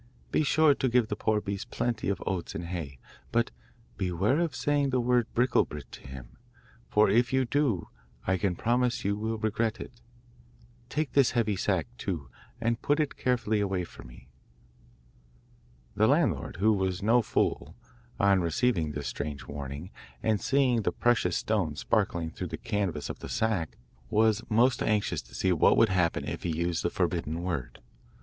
[0.31, 2.97] Be sure you give the poor beast plenty of oats and hay,
[3.31, 3.51] but
[3.97, 6.37] beware of saying the word "Bricklebrit" to him,
[6.89, 7.87] for if you do
[8.25, 10.01] I can promise you will regret it.
[10.89, 14.27] Take this heavy sack, too, and put it carefully away for me.'
[15.95, 17.75] The landlord, who was no fool,
[18.19, 19.91] on receiving this strange warning,
[20.23, 23.77] and seeing the precious stones sparkling through the canvas of the sack,
[24.09, 27.83] was most anxious to see what would happen if he used the forbidden word.